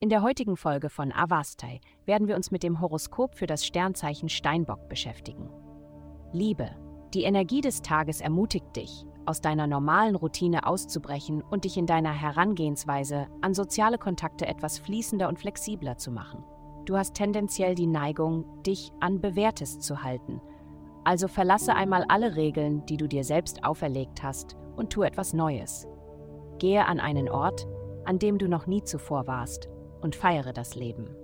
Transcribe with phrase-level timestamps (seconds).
[0.00, 4.28] In der heutigen Folge von Avastai werden wir uns mit dem Horoskop für das Sternzeichen
[4.28, 5.48] Steinbock beschäftigen.
[6.32, 6.70] Liebe.
[7.14, 12.12] Die Energie des Tages ermutigt dich, aus deiner normalen Routine auszubrechen und dich in deiner
[12.12, 16.42] Herangehensweise an soziale Kontakte etwas fließender und flexibler zu machen.
[16.84, 20.40] Du hast tendenziell die Neigung, dich an Bewährtes zu halten.
[21.04, 25.86] Also verlasse einmal alle Regeln, die du dir selbst auferlegt hast, und tu etwas Neues.
[26.58, 27.66] Gehe an einen Ort,
[28.04, 29.68] an dem du noch nie zuvor warst,
[30.00, 31.14] und feiere das Leben.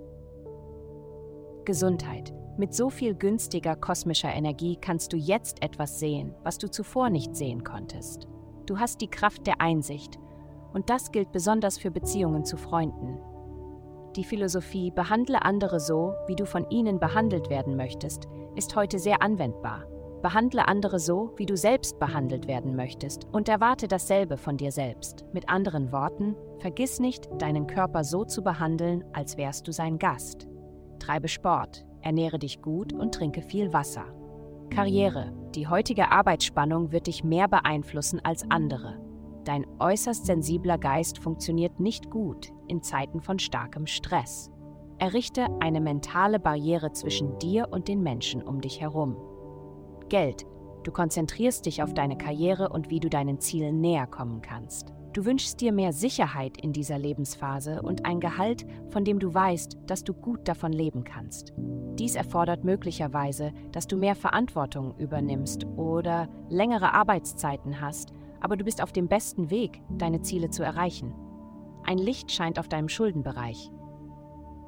[1.65, 2.33] Gesundheit.
[2.57, 7.35] Mit so viel günstiger kosmischer Energie kannst du jetzt etwas sehen, was du zuvor nicht
[7.35, 8.27] sehen konntest.
[8.65, 10.19] Du hast die Kraft der Einsicht,
[10.73, 13.19] und das gilt besonders für Beziehungen zu Freunden.
[14.15, 19.21] Die Philosophie Behandle andere so, wie du von ihnen behandelt werden möchtest, ist heute sehr
[19.21, 19.85] anwendbar.
[20.21, 25.25] Behandle andere so, wie du selbst behandelt werden möchtest und erwarte dasselbe von dir selbst.
[25.33, 30.47] Mit anderen Worten, vergiss nicht, deinen Körper so zu behandeln, als wärst du sein Gast.
[30.99, 34.05] Treibe Sport, ernähre dich gut und trinke viel Wasser.
[34.69, 35.33] Karriere.
[35.55, 38.99] Die heutige Arbeitsspannung wird dich mehr beeinflussen als andere.
[39.45, 44.51] Dein äußerst sensibler Geist funktioniert nicht gut in Zeiten von starkem Stress.
[44.99, 49.15] Errichte eine mentale Barriere zwischen dir und den Menschen um dich herum.
[50.09, 50.45] Geld.
[50.83, 54.93] Du konzentrierst dich auf deine Karriere und wie du deinen Zielen näher kommen kannst.
[55.13, 59.77] Du wünschst dir mehr Sicherheit in dieser Lebensphase und ein Gehalt, von dem du weißt,
[59.87, 61.53] dass du gut davon leben kannst.
[61.57, 68.83] Dies erfordert möglicherweise, dass du mehr Verantwortung übernimmst oder längere Arbeitszeiten hast, aber du bist
[68.83, 71.13] auf dem besten Weg, deine Ziele zu erreichen.
[71.83, 73.71] Ein Licht scheint auf deinem Schuldenbereich.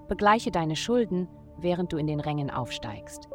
[0.07, 3.29] Begleiche deine Schulden, während du in den Rängen aufsteigst.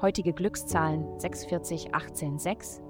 [0.00, 2.82] Heutige Glückszahlen 64186.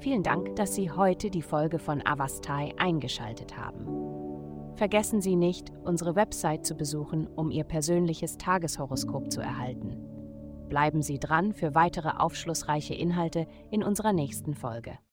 [0.00, 4.74] Vielen Dank, dass Sie heute die Folge von Avastai eingeschaltet haben.
[4.74, 9.96] Vergessen Sie nicht, unsere Website zu besuchen, um Ihr persönliches Tageshoroskop zu erhalten.
[10.68, 14.98] Bleiben Sie dran für weitere aufschlussreiche Inhalte in unserer nächsten Folge.